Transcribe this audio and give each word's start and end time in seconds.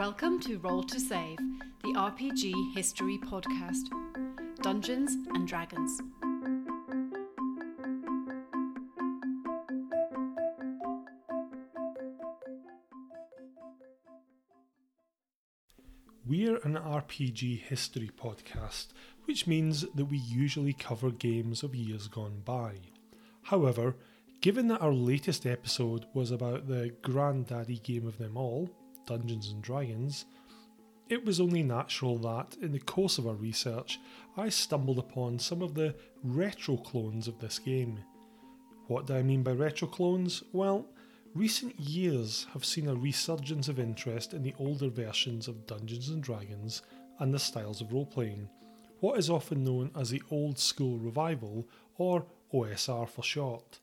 Welcome 0.00 0.40
to 0.40 0.58
Roll 0.58 0.82
to 0.84 1.00
Save, 1.00 1.38
the 1.82 1.92
RPG 1.94 2.74
history 2.74 3.18
podcast 3.18 3.90
Dungeons 4.62 5.16
and 5.34 5.46
Dragons. 5.46 6.00
RPG 17.10 17.62
history 17.62 18.08
podcast, 18.16 18.88
which 19.24 19.46
means 19.46 19.84
that 19.94 20.04
we 20.04 20.18
usually 20.18 20.72
cover 20.72 21.10
games 21.10 21.64
of 21.64 21.74
years 21.74 22.06
gone 22.06 22.40
by. 22.44 22.74
However, 23.42 23.96
given 24.40 24.68
that 24.68 24.80
our 24.80 24.92
latest 24.92 25.44
episode 25.44 26.06
was 26.14 26.30
about 26.30 26.68
the 26.68 26.94
granddaddy 27.02 27.78
game 27.78 28.06
of 28.06 28.18
them 28.18 28.36
all, 28.36 28.70
Dungeons 29.06 29.50
and 29.50 29.60
Dragons, 29.60 30.24
it 31.08 31.24
was 31.24 31.40
only 31.40 31.64
natural 31.64 32.16
that, 32.18 32.56
in 32.62 32.70
the 32.70 32.78
course 32.78 33.18
of 33.18 33.26
our 33.26 33.34
research, 33.34 33.98
I 34.36 34.48
stumbled 34.48 35.00
upon 35.00 35.40
some 35.40 35.62
of 35.62 35.74
the 35.74 35.96
retro 36.22 36.76
clones 36.76 37.26
of 37.26 37.40
this 37.40 37.58
game. 37.58 37.98
What 38.86 39.08
do 39.08 39.16
I 39.16 39.22
mean 39.22 39.42
by 39.42 39.52
retro 39.52 39.88
clones? 39.88 40.44
Well, 40.52 40.86
recent 41.34 41.78
years 41.80 42.46
have 42.52 42.64
seen 42.64 42.86
a 42.86 42.94
resurgence 42.94 43.66
of 43.66 43.80
interest 43.80 44.32
in 44.32 44.44
the 44.44 44.54
older 44.60 44.88
versions 44.88 45.48
of 45.48 45.66
Dungeons 45.66 46.08
and 46.08 46.22
Dragons 46.22 46.82
and 47.20 47.32
the 47.32 47.38
styles 47.38 47.80
of 47.80 47.92
role 47.92 48.06
playing, 48.06 48.48
what 48.98 49.18
is 49.18 49.30
often 49.30 49.62
known 49.64 49.90
as 49.96 50.10
the 50.10 50.22
old 50.30 50.58
school 50.58 50.98
revival, 50.98 51.68
or 51.96 52.26
OSR 52.52 53.08
for 53.08 53.22
short. 53.22 53.78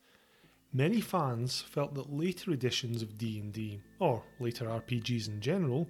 Many 0.73 0.99
fans 0.99 1.61
felt 1.61 1.95
that 1.95 2.11
later 2.11 2.51
editions 2.51 3.01
of 3.01 3.17
D&D, 3.17 3.79
or 3.99 4.23
later 4.39 4.65
RPGs 4.65 5.27
in 5.29 5.39
general, 5.39 5.87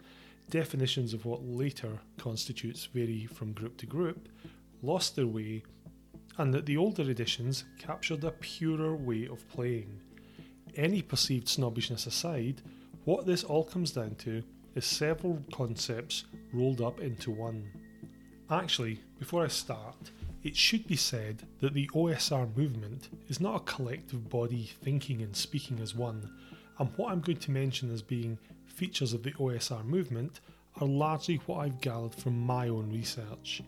definitions 0.50 1.14
of 1.14 1.26
what 1.26 1.44
later 1.44 2.00
constitutes 2.18 2.86
vary 2.86 3.26
from 3.26 3.54
group 3.54 3.78
to 3.78 3.86
group, 3.86 4.30
lost 4.82 5.16
their 5.16 5.28
way, 5.28 5.64
and 6.38 6.54
that 6.54 6.66
the 6.66 6.78
older 6.78 7.10
editions 7.10 7.66
captured 7.80 8.24
a 8.24 8.32
purer 8.32 8.96
way 8.96 9.28
of 9.28 9.48
playing. 9.50 10.00
Any 10.76 11.02
perceived 11.02 11.50
snobbishness 11.50 12.06
aside, 12.06 12.62
what 13.04 13.26
this 13.26 13.44
all 13.44 13.64
comes 13.64 13.92
down 13.92 14.16
to 14.16 14.44
is 14.78 14.86
several 14.86 15.44
concepts 15.52 16.26
rolled 16.54 16.82
up 16.82 17.00
into 17.02 17.32
one. 17.32 17.70
Actually, 18.50 19.00
before 19.20 19.44
I 19.44 19.48
start, 19.48 20.12
it 20.44 20.56
should 20.56 20.88
be 20.88 20.96
said 20.96 21.44
that 21.60 21.74
the 21.74 21.90
OSR 21.96 22.56
movement 22.56 23.10
is 23.28 23.42
not 23.42 23.56
a 23.56 23.66
collective 23.66 24.30
body 24.30 24.72
thinking 24.84 25.22
and 25.24 25.36
speaking 25.36 25.80
as 25.80 25.96
one, 25.96 26.30
and 26.78 26.90
what 26.96 27.12
I'm 27.12 27.22
going 27.22 27.40
to 27.40 27.52
mention 27.52 27.92
as 27.92 28.02
being 28.04 28.38
features 28.68 29.14
of 29.14 29.24
the 29.24 29.32
OSR 29.32 29.84
movement 29.84 30.42
are 30.80 30.88
largely 30.88 31.38
what 31.48 31.58
I've 31.58 31.82
gathered 31.82 32.14
from 32.14 32.40
my 32.40 32.70
own 32.70 32.92
research. 32.92 33.64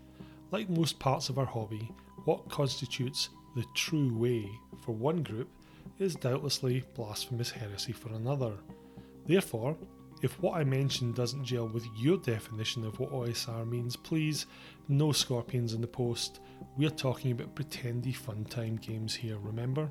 Like 0.52 0.70
most 0.70 1.00
parts 1.00 1.30
of 1.30 1.40
our 1.40 1.46
hobby, 1.46 1.92
what 2.26 2.48
constitutes 2.50 3.30
the 3.56 3.66
true 3.74 4.16
way 4.16 4.48
for 4.84 4.92
one 4.94 5.24
group 5.24 5.50
is 5.98 6.16
doubtlessly 6.16 6.84
blasphemous 6.96 7.50
heresy 7.50 7.92
for 7.94 8.10
another. 8.10 8.54
Therefore, 9.26 9.76
if 10.22 10.40
what 10.42 10.58
I 10.58 10.64
mentioned 10.64 11.16
doesn't 11.16 11.46
gel 11.46 11.68
with 11.68 11.86
your 11.96 12.18
definition 12.18 12.86
of 12.86 13.00
what 13.00 13.12
OSR 13.12 13.68
means, 13.68 13.96
please, 13.96 14.46
no 14.88 15.12
scorpions 15.12 15.74
in 15.74 15.82
the 15.82 15.88
post. 15.88 16.42
We're 16.78 16.90
talking 16.90 17.32
about 17.32 17.56
pretendy 17.56 18.16
fun 18.16 18.46
time 18.46 18.76
games 18.78 19.16
here, 19.16 19.38
remember? 19.38 19.90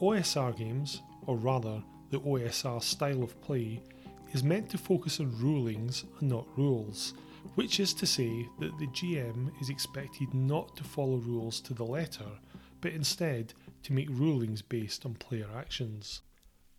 OSR 0.00 0.56
games, 0.56 1.02
or 1.26 1.36
rather, 1.36 1.82
the 2.10 2.20
OSR 2.20 2.82
style 2.82 3.22
of 3.22 3.40
play, 3.40 3.80
is 4.32 4.42
meant 4.42 4.68
to 4.70 4.78
focus 4.78 5.20
on 5.20 5.38
rulings 5.38 6.04
and 6.20 6.30
not 6.30 6.46
rules, 6.56 7.14
which 7.54 7.78
is 7.78 7.94
to 7.94 8.06
say 8.06 8.48
that 8.58 8.76
the 8.78 8.88
GM 8.88 9.50
is 9.60 9.70
expected 9.70 10.34
not 10.34 10.76
to 10.76 10.82
follow 10.82 11.16
rules 11.18 11.60
to 11.60 11.74
the 11.74 11.84
letter, 11.84 12.26
but 12.80 12.92
instead 12.92 13.54
to 13.84 13.92
make 13.92 14.08
rulings 14.10 14.60
based 14.60 15.06
on 15.06 15.14
player 15.14 15.46
actions. 15.56 16.22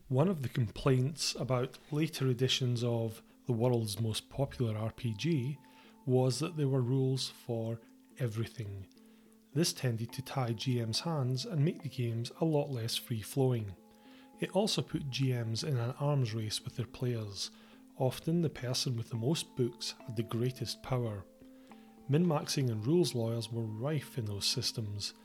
One 0.10 0.28
of 0.28 0.44
the 0.44 0.50
complaints 0.50 1.36
about 1.40 1.80
later 1.90 2.28
editions 2.28 2.84
of 2.84 3.24
the 3.48 3.54
world's 3.54 4.00
most 4.00 4.30
popular 4.30 4.76
RPG 4.76 5.58
was 6.06 6.38
that 6.38 6.56
there 6.56 6.68
were 6.68 6.82
rules 6.82 7.32
for 7.48 7.80
everything. 8.20 8.86
This 9.56 9.74
tended 9.74 10.12
to 10.12 10.22
tie 10.22 10.52
GM's 10.52 11.00
hands 11.00 11.46
and 11.46 11.66
make 11.66 11.82
the 11.82 11.90
games 11.90 12.32
a 12.40 12.46
lot 12.46 12.70
less 12.70 12.96
free 12.96 13.24
flowing. 13.24 13.72
It 14.40 14.52
also 14.52 14.84
put 14.84 15.10
GMs 15.10 15.64
in 15.64 15.76
an 15.78 15.96
arms 16.00 16.36
race 16.36 16.64
with 16.64 16.76
their 16.76 16.86
players. 16.86 17.50
Often 17.98 18.44
the 18.44 18.50
person 18.50 18.96
with 18.96 19.10
the 19.10 19.16
most 19.16 19.56
books 19.56 19.96
had 20.06 20.16
the 20.16 20.22
greatest 20.22 20.84
power. 20.84 21.26
Min 22.10 22.28
maxing 22.28 22.70
and 22.70 22.86
rules 22.86 23.16
lawyers 23.16 23.52
were 23.52 23.66
rife 23.66 24.20
in 24.20 24.26
those 24.26 24.46
systems. 24.46 25.16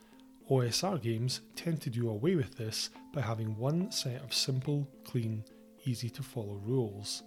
OSR 0.50 1.00
games 1.00 1.42
tend 1.54 1.80
to 1.80 1.90
do 1.90 2.10
away 2.10 2.34
with 2.34 2.56
this 2.56 2.90
by 3.14 3.20
having 3.20 3.56
one 3.56 3.92
set 3.92 4.20
of 4.20 4.34
simple, 4.34 4.88
clean, 5.04 5.44
easy 5.84 6.10
to 6.10 6.24
follow 6.24 6.60
rules. 6.64 7.22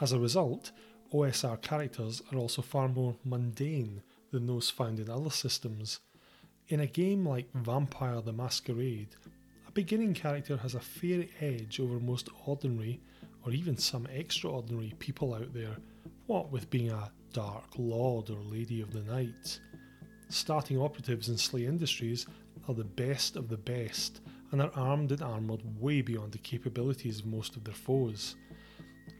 As 0.00 0.12
a 0.12 0.20
result, 0.20 0.70
OSR 1.12 1.60
characters 1.60 2.22
are 2.30 2.38
also 2.38 2.62
far 2.62 2.86
more 2.86 3.16
mundane 3.24 4.02
than 4.30 4.46
those 4.46 4.70
found 4.70 5.00
in 5.00 5.10
other 5.10 5.30
systems. 5.30 5.98
In 6.68 6.78
a 6.78 6.86
game 6.86 7.26
like 7.26 7.52
Vampire 7.54 8.20
the 8.20 8.32
Masquerade, 8.32 9.16
a 9.66 9.72
beginning 9.72 10.14
character 10.14 10.56
has 10.58 10.76
a 10.76 10.80
fair 10.80 11.24
edge 11.40 11.80
over 11.80 11.98
most 11.98 12.28
ordinary, 12.46 13.00
or 13.44 13.52
even 13.52 13.76
some 13.76 14.06
extraordinary 14.06 14.94
people 15.00 15.34
out 15.34 15.52
there, 15.52 15.76
what 16.26 16.52
with 16.52 16.70
being 16.70 16.92
a 16.92 17.10
Dark 17.32 17.64
Lord 17.76 18.30
or 18.30 18.38
Lady 18.44 18.80
of 18.80 18.92
the 18.92 19.02
Night. 19.02 19.58
Starting 20.30 20.78
operatives 20.78 21.30
in 21.30 21.38
Slay 21.38 21.64
Industries 21.64 22.26
are 22.68 22.74
the 22.74 22.84
best 22.84 23.36
of 23.36 23.48
the 23.48 23.56
best 23.56 24.20
and 24.52 24.60
are 24.60 24.70
armed 24.74 25.10
and 25.10 25.22
armoured 25.22 25.62
way 25.80 26.02
beyond 26.02 26.32
the 26.32 26.38
capabilities 26.38 27.20
of 27.20 27.26
most 27.26 27.56
of 27.56 27.64
their 27.64 27.74
foes. 27.74 28.36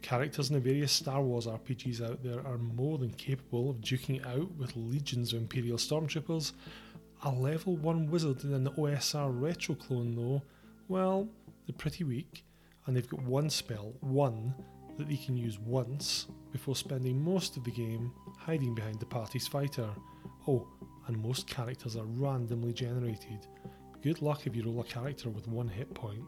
Characters 0.03 0.51
in 0.51 0.55
the 0.55 0.61
various 0.61 0.93
Star 0.93 1.23
Wars 1.23 1.47
RPGs 1.47 2.03
out 2.07 2.23
there 2.23 2.47
are 2.47 2.59
more 2.59 2.99
than 2.99 3.11
capable 3.11 3.71
of 3.71 3.81
duking 3.81 4.25
out 4.27 4.51
with 4.57 4.77
legions 4.77 5.33
of 5.33 5.41
Imperial 5.41 5.79
Stormtroopers. 5.79 6.53
A 7.25 7.31
level 7.31 7.77
1 7.77 8.11
wizard 8.11 8.45
in 8.45 8.53
an 8.53 8.69
OSR 8.77 9.31
retro 9.33 9.75
clone, 9.75 10.15
though, 10.15 10.43
well, 10.89 11.27
they're 11.67 11.77
pretty 11.77 12.05
weak, 12.05 12.45
and 12.87 12.95
they've 12.95 13.09
got 13.09 13.23
one 13.23 13.49
spell, 13.49 13.95
one, 14.01 14.55
that 14.99 15.09
they 15.09 15.17
can 15.17 15.37
use 15.37 15.59
once 15.59 16.27
before 16.53 16.77
spending 16.77 17.19
most 17.21 17.57
of 17.57 17.65
the 17.65 17.71
game 17.71 18.13
hiding 18.39 18.75
behind 18.75 19.01
the 19.01 19.07
party's 19.07 19.47
fighter. 19.47 19.89
Oh, 20.47 20.67
and 21.09 21.21
most 21.21 21.49
characters 21.49 21.97
are 21.97 22.05
randomly 22.05 22.73
generated. 22.73 23.47
Good 24.03 24.23
luck 24.23 24.47
if 24.47 24.55
you 24.55 24.63
roll 24.63 24.81
a 24.81 24.85
character 24.85 25.29
with 25.29 25.49
one 25.49 25.69
hit 25.69 25.93
point. 25.93 26.23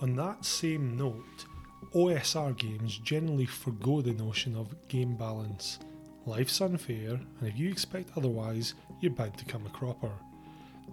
On 0.00 0.14
that 0.14 0.44
same 0.44 0.96
note, 0.96 1.46
OSR 1.92 2.56
games 2.56 2.98
generally 2.98 3.46
forego 3.46 4.00
the 4.00 4.12
notion 4.12 4.54
of 4.54 4.76
game 4.88 5.16
balance. 5.16 5.80
Life's 6.26 6.60
unfair, 6.60 7.12
and 7.40 7.48
if 7.48 7.58
you 7.58 7.68
expect 7.70 8.10
otherwise, 8.16 8.74
you're 9.00 9.10
bound 9.10 9.36
to 9.38 9.44
come 9.44 9.66
a 9.66 9.70
cropper. 9.70 10.12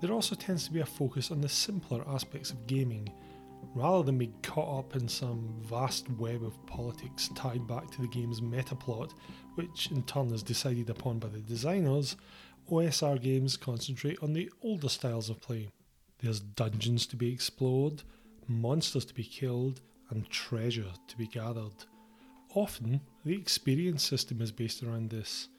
There 0.01 0.11
also 0.11 0.35
tends 0.35 0.65
to 0.65 0.73
be 0.73 0.79
a 0.79 0.85
focus 0.85 1.29
on 1.29 1.41
the 1.41 1.49
simpler 1.49 2.03
aspects 2.07 2.51
of 2.51 2.65
gaming, 2.67 3.11
rather 3.73 4.03
than 4.03 4.17
being 4.17 4.33
caught 4.41 4.79
up 4.79 4.95
in 4.95 5.07
some 5.07 5.53
vast 5.63 6.09
web 6.11 6.43
of 6.43 6.65
politics 6.65 7.29
tied 7.35 7.67
back 7.67 7.91
to 7.91 8.01
the 8.01 8.07
game's 8.07 8.41
meta 8.41 8.75
plot, 8.75 9.13
which 9.55 9.91
in 9.91 10.03
turn 10.03 10.33
is 10.33 10.43
decided 10.43 10.89
upon 10.89 11.19
by 11.19 11.27
the 11.27 11.39
designers. 11.41 12.15
OSR 12.69 13.21
games 13.21 13.57
concentrate 13.57 14.17
on 14.23 14.33
the 14.33 14.51
older 14.63 14.89
styles 14.89 15.29
of 15.29 15.39
play. 15.39 15.69
There's 16.19 16.39
dungeons 16.39 17.05
to 17.07 17.15
be 17.15 17.31
explored, 17.31 18.01
monsters 18.47 19.05
to 19.05 19.13
be 19.13 19.23
killed, 19.23 19.81
and 20.09 20.29
treasure 20.29 20.91
to 21.07 21.17
be 21.17 21.27
gathered. 21.27 21.85
Often, 22.55 23.01
the 23.23 23.35
experience 23.35 24.03
system 24.03 24.41
is 24.41 24.51
based 24.51 24.81
around 24.81 25.09
this. 25.09 25.49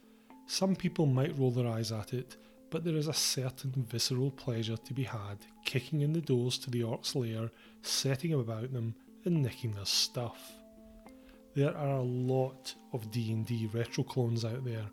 Some 0.47 0.75
people 0.75 1.07
might 1.07 1.39
roll 1.39 1.51
their 1.51 1.69
eyes 1.69 1.93
at 1.93 2.13
it, 2.13 2.37
but 2.71 2.85
there 2.85 2.97
is 2.97 3.07
a 3.07 3.13
certain 3.13 3.87
visceral 3.89 4.31
pleasure 4.31 4.77
to 4.77 4.95
be 4.95 5.05
had 5.05 5.39
kicking 5.65 6.01
in 6.01 6.13
the 6.13 6.21
doors 6.21 6.59
to 6.59 6.71
the 6.71 6.83
orc's 6.83 7.15
lair, 7.15 7.51
setting 7.83 8.33
about 8.33 8.73
them, 8.73 8.95
and 9.25 9.43
nicking 9.43 9.73
their 9.73 9.85
stuff. 9.85 10.53
There 11.55 11.77
are 11.77 11.97
a 11.97 12.03
lot 12.03 12.75
of 12.93 13.11
D&D 13.11 13.71
retro 13.73 14.05
clones 14.05 14.45
out 14.45 14.65
there, 14.65 14.87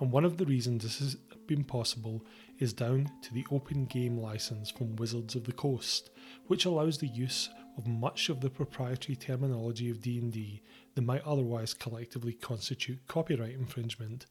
and 0.00 0.10
one 0.10 0.24
of 0.24 0.38
the 0.38 0.46
reasons 0.46 0.82
this 0.82 0.98
has 1.00 1.16
been 1.50 1.64
possible 1.64 2.24
is 2.60 2.72
down 2.72 3.10
to 3.20 3.34
the 3.34 3.44
open 3.50 3.84
game 3.86 4.16
license 4.16 4.70
from 4.70 4.94
Wizards 4.94 5.34
of 5.34 5.42
the 5.42 5.52
Coast, 5.52 6.10
which 6.46 6.64
allows 6.64 6.98
the 6.98 7.08
use 7.08 7.50
of 7.76 7.88
much 7.88 8.28
of 8.28 8.40
the 8.40 8.48
proprietary 8.48 9.16
terminology 9.16 9.90
of 9.90 10.00
D&D 10.00 10.62
that 10.94 11.02
might 11.02 11.26
otherwise 11.26 11.74
collectively 11.74 12.34
constitute 12.34 13.04
copyright 13.08 13.54
infringement. 13.54 14.26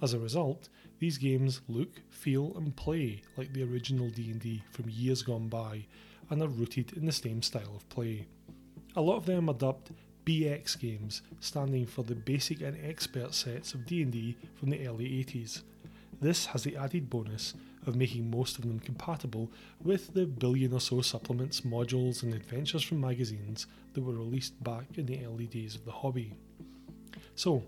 As 0.00 0.14
a 0.14 0.18
result, 0.18 0.70
these 0.98 1.18
games 1.18 1.60
look, 1.68 2.00
feel 2.08 2.54
and 2.56 2.74
play 2.74 3.20
like 3.36 3.52
the 3.52 3.62
original 3.62 4.08
D&D 4.08 4.62
from 4.70 4.88
years 4.88 5.20
gone 5.22 5.48
by 5.48 5.84
and 6.30 6.40
are 6.40 6.48
rooted 6.48 6.94
in 6.94 7.04
the 7.04 7.12
same 7.12 7.42
style 7.42 7.76
of 7.76 7.86
play. 7.90 8.26
A 8.96 9.02
lot 9.02 9.18
of 9.18 9.26
them 9.26 9.54
dubbed 9.58 9.90
BX 10.24 10.80
games, 10.80 11.20
standing 11.38 11.84
for 11.84 12.02
the 12.02 12.14
basic 12.14 12.62
and 12.62 12.78
expert 12.82 13.34
sets 13.34 13.74
of 13.74 13.84
D&D 13.84 14.38
from 14.54 14.70
the 14.70 14.88
early 14.88 15.04
80s. 15.04 15.62
This 16.20 16.46
has 16.46 16.64
the 16.64 16.76
added 16.76 17.10
bonus 17.10 17.54
of 17.86 17.94
making 17.94 18.30
most 18.30 18.58
of 18.58 18.62
them 18.62 18.80
compatible 18.80 19.50
with 19.82 20.14
the 20.14 20.26
billion 20.26 20.72
or 20.72 20.80
so 20.80 21.00
supplements, 21.00 21.60
modules, 21.60 22.22
and 22.22 22.34
adventures 22.34 22.82
from 22.82 23.00
magazines 23.00 23.66
that 23.92 24.02
were 24.02 24.14
released 24.14 24.62
back 24.64 24.86
in 24.96 25.06
the 25.06 25.24
early 25.24 25.46
days 25.46 25.74
of 25.74 25.84
the 25.84 25.92
hobby. 25.92 26.32
So, 27.34 27.62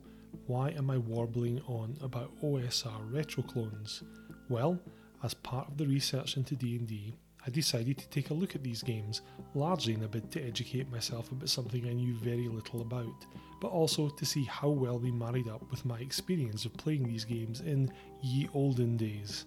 why 0.47 0.71
am 0.71 0.91
I 0.91 0.99
warbling 0.99 1.61
on 1.67 1.97
about 2.03 2.33
OSR 2.43 3.13
retro 3.13 3.43
clones? 3.43 4.03
Well, 4.49 4.79
as 5.23 5.35
part 5.35 5.69
of 5.69 5.77
the 5.77 5.87
research 5.87 6.37
into 6.37 6.57
D&D, 6.57 7.15
I 7.49 7.51
decided 7.51 7.97
to 7.97 8.09
take 8.11 8.29
a 8.29 8.35
look 8.35 8.55
at 8.55 8.63
these 8.63 8.83
games, 8.83 9.23
largely 9.55 9.95
in 9.95 10.03
a 10.03 10.09
bid 10.09 10.31
to 10.33 10.47
educate 10.47 10.93
myself 10.93 11.33
about 11.33 11.49
something 11.49 11.89
I 11.89 11.95
knew 11.95 12.13
very 12.13 12.47
little 12.47 12.83
about, 12.83 13.25
but 13.59 13.69
also 13.69 14.11
to 14.11 14.27
see 14.27 14.45
how 14.45 14.69
well 14.69 14.99
they 14.99 15.11
married 15.11 15.49
up 15.49 15.63
with 15.71 15.87
my 15.87 15.99
experience 15.99 16.67
of 16.67 16.77
playing 16.77 17.09
these 17.09 17.25
games 17.25 17.63
in 17.63 17.91
ye 18.21 18.51
olden 18.53 18.99
days. 18.99 19.47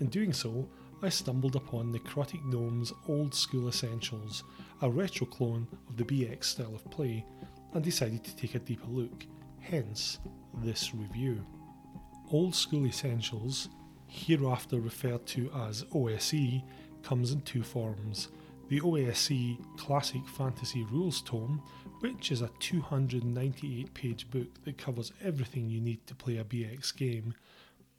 In 0.00 0.08
doing 0.08 0.34
so, 0.34 0.68
I 1.00 1.08
stumbled 1.08 1.56
upon 1.56 1.94
Necrotic 1.94 2.44
Gnome's 2.44 2.92
Old 3.08 3.34
School 3.34 3.68
Essentials, 3.68 4.44
a 4.82 4.90
retro 4.90 5.26
clone 5.26 5.66
of 5.88 5.96
the 5.96 6.04
BX 6.04 6.44
style 6.44 6.74
of 6.74 6.90
play, 6.90 7.24
and 7.72 7.82
decided 7.82 8.22
to 8.22 8.36
take 8.36 8.54
a 8.54 8.58
deeper 8.58 8.88
look, 8.88 9.24
hence 9.60 10.18
this 10.62 10.94
review. 10.94 11.42
Old 12.30 12.54
School 12.54 12.84
Essentials, 12.84 13.70
hereafter 14.08 14.78
referred 14.78 15.24
to 15.28 15.50
as 15.52 15.86
OSE, 15.94 16.60
comes 17.02 17.32
in 17.32 17.40
two 17.42 17.62
forms 17.62 18.28
the 18.70 18.80
OSE 18.82 19.58
Classic 19.76 20.26
Fantasy 20.28 20.84
Rules 20.84 21.22
Tome, 21.22 21.60
which 21.98 22.30
is 22.30 22.40
a 22.40 22.50
298 22.60 23.92
page 23.92 24.30
book 24.30 24.46
that 24.64 24.78
covers 24.78 25.12
everything 25.22 25.68
you 25.68 25.80
need 25.80 26.06
to 26.06 26.14
play 26.14 26.36
a 26.36 26.44
BX 26.44 26.96
game, 26.96 27.34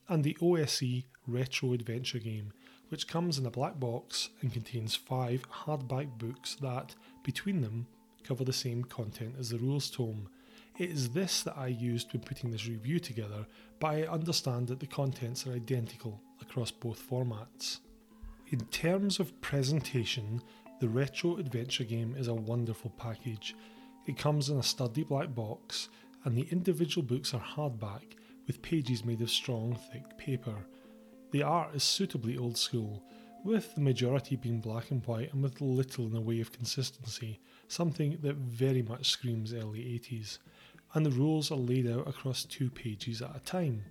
and 0.07 0.23
the 0.23 0.37
OSE 0.41 1.03
Retro 1.27 1.73
Adventure 1.73 2.19
Game, 2.19 2.53
which 2.87 3.07
comes 3.07 3.37
in 3.37 3.45
a 3.45 3.51
black 3.51 3.81
box 3.81 4.29
and 4.41 4.53
contains 4.53 4.95
five 4.95 5.43
hardback 5.51 6.17
books 6.17 6.55
that, 6.61 6.95
between 7.21 7.59
them, 7.59 7.85
cover 8.23 8.45
the 8.45 8.53
same 8.53 8.83
content 8.85 9.35
as 9.37 9.49
the 9.49 9.57
rules 9.57 9.89
tome. 9.89 10.29
It 10.77 10.89
is 10.89 11.09
this 11.09 11.43
that 11.43 11.57
I 11.57 11.67
used 11.67 12.13
when 12.13 12.21
putting 12.21 12.49
this 12.49 12.67
review 12.67 12.99
together, 12.99 13.45
but 13.81 13.87
I 13.87 14.03
understand 14.03 14.69
that 14.69 14.79
the 14.79 14.87
contents 14.87 15.45
are 15.45 15.51
identical 15.51 16.21
across 16.41 16.71
both 16.71 17.01
formats. 17.09 17.79
In 18.51 18.59
terms 18.65 19.21
of 19.21 19.39
presentation, 19.39 20.41
the 20.81 20.89
Retro 20.89 21.37
Adventure 21.37 21.85
Game 21.85 22.17
is 22.17 22.27
a 22.27 22.33
wonderful 22.33 22.91
package. 22.97 23.55
It 24.07 24.17
comes 24.17 24.49
in 24.49 24.57
a 24.57 24.63
sturdy 24.63 25.05
black 25.05 25.33
box, 25.33 25.87
and 26.25 26.37
the 26.37 26.49
individual 26.51 27.07
books 27.07 27.33
are 27.33 27.39
hardback 27.39 28.17
with 28.47 28.61
pages 28.61 29.05
made 29.05 29.21
of 29.21 29.31
strong, 29.31 29.79
thick 29.93 30.17
paper. 30.17 30.57
The 31.31 31.43
art 31.43 31.73
is 31.75 31.83
suitably 31.85 32.37
old 32.37 32.57
school, 32.57 33.01
with 33.45 33.73
the 33.73 33.79
majority 33.79 34.35
being 34.35 34.59
black 34.59 34.91
and 34.91 35.01
white 35.05 35.31
and 35.31 35.41
with 35.41 35.61
little 35.61 36.07
in 36.07 36.11
the 36.11 36.19
way 36.19 36.41
of 36.41 36.51
consistency, 36.51 37.39
something 37.69 38.17
that 38.21 38.35
very 38.35 38.81
much 38.81 39.11
screams 39.11 39.53
early 39.53 39.79
80s, 39.79 40.39
and 40.93 41.05
the 41.05 41.11
rules 41.11 41.51
are 41.51 41.55
laid 41.55 41.89
out 41.89 42.05
across 42.05 42.43
two 42.43 42.69
pages 42.69 43.21
at 43.21 43.33
a 43.33 43.39
time. 43.39 43.85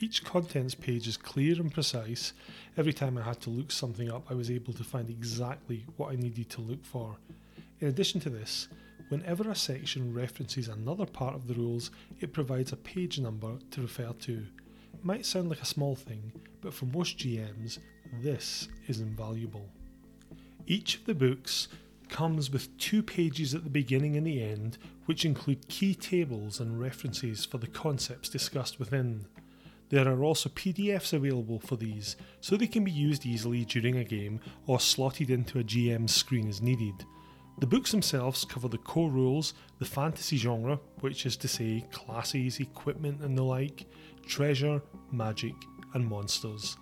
Each 0.00 0.24
contents 0.24 0.74
page 0.74 1.06
is 1.06 1.16
clear 1.16 1.54
and 1.54 1.72
precise. 1.72 2.32
Every 2.76 2.92
time 2.92 3.16
I 3.16 3.22
had 3.22 3.40
to 3.42 3.50
look 3.50 3.70
something 3.70 4.10
up, 4.10 4.26
I 4.28 4.34
was 4.34 4.50
able 4.50 4.72
to 4.72 4.84
find 4.84 5.08
exactly 5.08 5.86
what 5.96 6.12
I 6.12 6.16
needed 6.16 6.50
to 6.50 6.60
look 6.60 6.84
for. 6.84 7.16
In 7.80 7.88
addition 7.88 8.20
to 8.22 8.30
this, 8.30 8.68
whenever 9.08 9.48
a 9.48 9.54
section 9.54 10.12
references 10.12 10.68
another 10.68 11.06
part 11.06 11.34
of 11.34 11.46
the 11.46 11.54
rules, 11.54 11.92
it 12.20 12.32
provides 12.32 12.72
a 12.72 12.76
page 12.76 13.20
number 13.20 13.56
to 13.70 13.82
refer 13.82 14.12
to. 14.20 14.32
It 14.32 15.04
might 15.04 15.26
sound 15.26 15.48
like 15.48 15.62
a 15.62 15.66
small 15.66 15.94
thing, 15.94 16.32
but 16.60 16.74
for 16.74 16.86
most 16.86 17.18
GMs, 17.18 17.78
this 18.20 18.68
is 18.88 19.00
invaluable. 19.00 19.68
Each 20.66 20.96
of 20.96 21.04
the 21.04 21.14
books 21.14 21.68
comes 22.08 22.50
with 22.50 22.76
two 22.78 23.02
pages 23.02 23.54
at 23.54 23.64
the 23.64 23.70
beginning 23.70 24.16
and 24.16 24.26
the 24.26 24.42
end, 24.42 24.78
which 25.06 25.24
include 25.24 25.68
key 25.68 25.94
tables 25.94 26.58
and 26.58 26.80
references 26.80 27.44
for 27.44 27.58
the 27.58 27.66
concepts 27.66 28.28
discussed 28.28 28.78
within. 28.78 29.26
There 29.94 30.08
are 30.08 30.24
also 30.24 30.48
PDFs 30.48 31.12
available 31.12 31.60
for 31.60 31.76
these, 31.76 32.16
so 32.40 32.56
they 32.56 32.66
can 32.66 32.82
be 32.82 32.90
used 32.90 33.24
easily 33.24 33.64
during 33.64 33.96
a 33.96 34.02
game 34.02 34.40
or 34.66 34.80
slotted 34.80 35.30
into 35.30 35.60
a 35.60 35.62
GM's 35.62 36.12
screen 36.12 36.48
as 36.48 36.60
needed. 36.60 37.04
The 37.60 37.68
books 37.68 37.92
themselves 37.92 38.44
cover 38.44 38.66
the 38.66 38.76
core 38.76 39.08
rules, 39.08 39.54
the 39.78 39.84
fantasy 39.84 40.36
genre, 40.36 40.80
which 40.98 41.26
is 41.26 41.36
to 41.36 41.46
say 41.46 41.86
classes, 41.92 42.58
equipment, 42.58 43.20
and 43.20 43.38
the 43.38 43.44
like, 43.44 43.86
treasure, 44.26 44.82
magic, 45.12 45.54
and 45.92 46.04
monsters. 46.04 46.76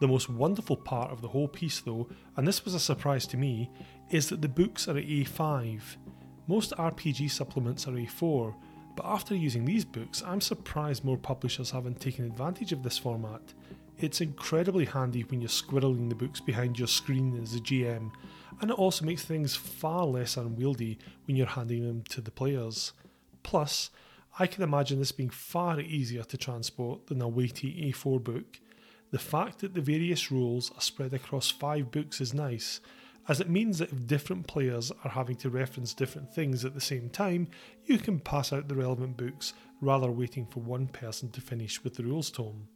The 0.00 0.08
most 0.08 0.28
wonderful 0.28 0.78
part 0.78 1.12
of 1.12 1.22
the 1.22 1.28
whole 1.28 1.46
piece, 1.46 1.78
though, 1.78 2.08
and 2.36 2.44
this 2.44 2.64
was 2.64 2.74
a 2.74 2.80
surprise 2.80 3.28
to 3.28 3.36
me, 3.36 3.70
is 4.10 4.30
that 4.30 4.42
the 4.42 4.48
books 4.48 4.88
are 4.88 4.94
A5. 4.94 5.80
Most 6.48 6.72
RPG 6.72 7.30
supplements 7.30 7.86
are 7.86 7.92
A4, 7.92 8.52
but 8.98 9.06
after 9.06 9.32
using 9.32 9.64
these 9.64 9.84
books, 9.84 10.24
I'm 10.26 10.40
surprised 10.40 11.04
more 11.04 11.16
publishers 11.16 11.70
haven't 11.70 12.00
taken 12.00 12.24
advantage 12.24 12.72
of 12.72 12.82
this 12.82 12.98
format. 12.98 13.40
It's 14.00 14.20
incredibly 14.20 14.86
handy 14.86 15.22
when 15.22 15.40
you're 15.40 15.48
squirreling 15.48 16.08
the 16.08 16.16
books 16.16 16.40
behind 16.40 16.80
your 16.80 16.88
screen 16.88 17.40
as 17.40 17.54
a 17.54 17.60
GM, 17.60 18.10
and 18.60 18.70
it 18.72 18.76
also 18.76 19.04
makes 19.04 19.24
things 19.24 19.54
far 19.54 20.04
less 20.04 20.36
unwieldy 20.36 20.98
when 21.26 21.36
you're 21.36 21.46
handing 21.46 21.86
them 21.86 22.02
to 22.08 22.20
the 22.20 22.32
players. 22.32 22.92
Plus, 23.44 23.90
I 24.36 24.48
can 24.48 24.64
imagine 24.64 24.98
this 24.98 25.12
being 25.12 25.30
far 25.30 25.78
easier 25.78 26.24
to 26.24 26.36
transport 26.36 27.06
than 27.06 27.22
a 27.22 27.28
weighty 27.28 27.92
A4 27.92 28.24
book. 28.24 28.58
The 29.12 29.20
fact 29.20 29.60
that 29.60 29.74
the 29.74 29.80
various 29.80 30.32
rules 30.32 30.72
are 30.74 30.80
spread 30.80 31.14
across 31.14 31.52
five 31.52 31.92
books 31.92 32.20
is 32.20 32.34
nice, 32.34 32.80
as 33.28 33.40
it 33.40 33.50
means 33.50 33.78
that 33.78 33.92
if 33.92 34.06
different 34.06 34.46
players 34.46 34.90
are 35.04 35.10
having 35.10 35.36
to 35.36 35.50
reference 35.50 35.92
different 35.92 36.32
things 36.32 36.64
at 36.64 36.74
the 36.74 36.80
same 36.80 37.10
time, 37.10 37.46
you 37.84 37.98
can 37.98 38.18
pass 38.18 38.52
out 38.52 38.68
the 38.68 38.74
relevant 38.74 39.18
books 39.18 39.52
rather 39.82 40.10
waiting 40.10 40.46
for 40.46 40.60
one 40.60 40.86
person 40.86 41.30
to 41.30 41.40
finish 41.40 41.84
with 41.84 41.94
the 41.94 42.02
rules 42.02 42.30
tome. 42.30 42.66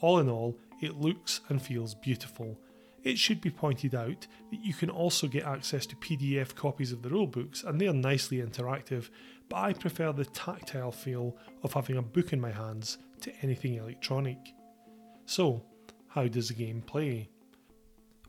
All 0.00 0.20
in 0.20 0.28
all, 0.28 0.56
it 0.80 1.00
looks 1.00 1.40
and 1.48 1.60
feels 1.60 1.94
beautiful. 1.94 2.58
It 3.02 3.18
should 3.18 3.40
be 3.40 3.50
pointed 3.50 3.96
out 3.96 4.26
that 4.50 4.64
you 4.64 4.72
can 4.72 4.88
also 4.88 5.26
get 5.26 5.44
access 5.44 5.84
to 5.86 5.96
PDF 5.96 6.54
copies 6.54 6.92
of 6.92 7.02
the 7.02 7.08
rulebooks, 7.08 7.64
and 7.64 7.80
they 7.80 7.88
are 7.88 7.92
nicely 7.92 8.38
interactive, 8.38 9.10
but 9.48 9.56
I 9.56 9.72
prefer 9.72 10.12
the 10.12 10.24
tactile 10.24 10.92
feel 10.92 11.36
of 11.64 11.72
having 11.72 11.96
a 11.96 12.02
book 12.02 12.32
in 12.32 12.40
my 12.40 12.52
hands 12.52 12.98
to 13.22 13.32
anything 13.42 13.74
electronic. 13.74 14.38
So, 15.26 15.64
how 16.08 16.28
does 16.28 16.48
the 16.48 16.54
game 16.54 16.82
play? 16.82 17.28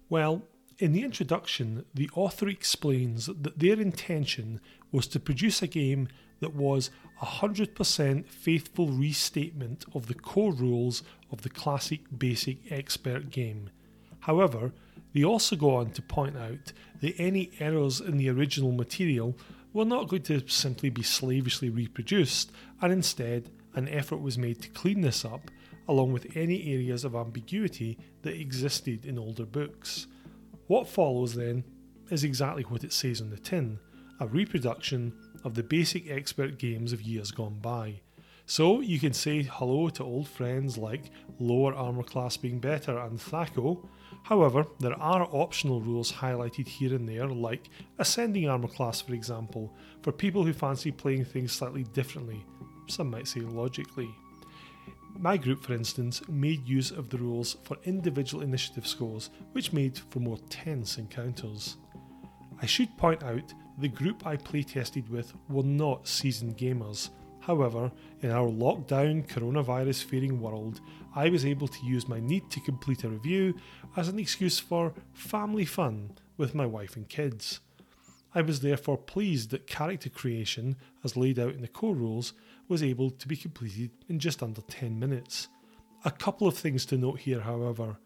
Well, 0.09 0.43
in 0.83 0.91
the 0.91 1.03
introduction, 1.03 1.85
the 1.93 2.09
author 2.13 2.49
explains 2.49 3.27
that 3.27 3.57
their 3.57 3.79
intention 3.79 4.59
was 4.91 5.07
to 5.07 5.17
produce 5.17 5.61
a 5.61 5.67
game 5.67 6.09
that 6.41 6.53
was 6.53 6.91
a 7.21 7.25
100% 7.25 8.27
faithful 8.27 8.89
restatement 8.89 9.85
of 9.95 10.07
the 10.07 10.13
core 10.13 10.51
rules 10.51 11.01
of 11.31 11.41
the 11.43 11.49
classic 11.49 12.01
basic 12.17 12.69
expert 12.69 13.29
game. 13.29 13.69
However, 14.19 14.73
they 15.13 15.23
also 15.23 15.55
go 15.55 15.77
on 15.77 15.91
to 15.91 16.01
point 16.01 16.35
out 16.35 16.73
that 16.99 17.15
any 17.17 17.51
errors 17.61 18.01
in 18.01 18.17
the 18.17 18.29
original 18.29 18.73
material 18.73 19.37
were 19.71 19.85
not 19.85 20.09
going 20.09 20.23
to 20.23 20.45
simply 20.49 20.89
be 20.89 21.01
slavishly 21.01 21.69
reproduced, 21.69 22.51
and 22.81 22.91
instead, 22.91 23.49
an 23.73 23.87
effort 23.87 24.17
was 24.17 24.37
made 24.37 24.61
to 24.61 24.69
clean 24.71 24.99
this 24.99 25.23
up, 25.23 25.49
along 25.87 26.11
with 26.11 26.35
any 26.35 26.73
areas 26.73 27.05
of 27.05 27.15
ambiguity 27.15 27.97
that 28.23 28.35
existed 28.35 29.05
in 29.05 29.17
older 29.17 29.45
books. 29.45 30.07
What 30.67 30.87
follows 30.87 31.35
then 31.35 31.63
is 32.09 32.23
exactly 32.23 32.63
what 32.63 32.83
it 32.83 32.93
says 32.93 33.21
on 33.21 33.29
the 33.29 33.37
tin 33.37 33.79
a 34.19 34.27
reproduction 34.27 35.11
of 35.43 35.55
the 35.55 35.63
basic 35.63 36.09
expert 36.09 36.57
games 36.57 36.93
of 36.93 37.01
years 37.01 37.31
gone 37.31 37.59
by. 37.59 37.99
So 38.45 38.81
you 38.81 38.99
can 38.99 39.13
say 39.13 39.41
hello 39.41 39.89
to 39.89 40.03
old 40.03 40.27
friends 40.27 40.77
like 40.77 41.11
lower 41.39 41.73
armour 41.73 42.03
class 42.03 42.37
being 42.37 42.59
better 42.59 42.97
and 42.97 43.17
THAC0. 43.17 43.87
However, 44.23 44.65
there 44.79 44.99
are 45.01 45.27
optional 45.31 45.81
rules 45.81 46.11
highlighted 46.11 46.67
here 46.67 46.93
and 46.93 47.07
there, 47.07 47.27
like 47.27 47.69
ascending 47.99 48.47
armour 48.47 48.67
class, 48.67 49.01
for 49.01 49.13
example, 49.13 49.73
for 50.01 50.11
people 50.11 50.43
who 50.43 50.53
fancy 50.53 50.91
playing 50.91 51.25
things 51.25 51.51
slightly 51.51 51.83
differently, 51.83 52.45
some 52.87 53.09
might 53.09 53.27
say 53.27 53.41
logically. 53.41 54.13
My 55.17 55.37
group, 55.37 55.63
for 55.63 55.73
instance, 55.73 56.21
made 56.27 56.67
use 56.67 56.91
of 56.91 57.09
the 57.09 57.17
rules 57.17 57.57
for 57.63 57.77
individual 57.83 58.43
initiative 58.43 58.85
scores, 58.85 59.29
which 59.53 59.71
made 59.71 59.97
for 60.09 60.19
more 60.19 60.39
tense 60.49 60.97
encounters. 60.97 61.77
I 62.61 62.65
should 62.65 62.97
point 62.97 63.23
out 63.23 63.53
the 63.77 63.87
group 63.87 64.25
I 64.25 64.37
playtested 64.37 65.09
with 65.09 65.33
were 65.49 65.63
not 65.63 66.07
seasoned 66.07 66.57
gamers. 66.57 67.09
However, 67.39 67.91
in 68.21 68.31
our 68.31 68.47
lockdown, 68.47 69.27
coronavirus 69.27 70.05
fearing 70.05 70.39
world, 70.39 70.79
I 71.15 71.29
was 71.29 71.45
able 71.45 71.67
to 71.67 71.85
use 71.85 72.07
my 72.07 72.19
need 72.19 72.49
to 72.51 72.61
complete 72.61 73.03
a 73.03 73.09
review 73.09 73.55
as 73.97 74.07
an 74.07 74.19
excuse 74.19 74.59
for 74.59 74.93
family 75.13 75.65
fun 75.65 76.11
with 76.37 76.55
my 76.55 76.65
wife 76.65 76.95
and 76.95 77.07
kids. 77.09 77.59
I 78.35 78.41
was 78.41 78.61
therefore 78.61 78.97
pleased 78.97 79.51
that 79.51 79.67
character 79.67 80.09
creation, 80.09 80.77
as 81.03 81.17
laid 81.17 81.37
out 81.37 81.53
in 81.53 81.61
the 81.61 81.67
core 81.67 81.95
rules, 81.95 82.33
was 82.67 82.83
able 82.83 83.11
to 83.11 83.27
be 83.27 83.35
completed 83.35 83.91
in 84.09 84.19
just 84.19 84.41
under 84.41 84.61
10 84.61 84.97
minutes. 84.99 85.47
A 86.05 86.11
couple 86.11 86.47
of 86.47 86.57
things 86.57 86.85
to 86.87 86.97
note 86.97 87.19
here, 87.19 87.41
however. 87.41 87.97